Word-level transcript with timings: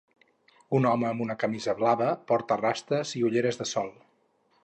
Un 0.77 0.87
home 0.91 1.07
amb 1.09 1.21
una 1.25 1.35
camisa 1.43 1.75
blava 1.81 2.09
porta 2.31 2.59
rastes 2.63 3.13
i 3.19 3.23
ulleres 3.31 3.61
de 3.63 3.71
sol. 3.77 3.93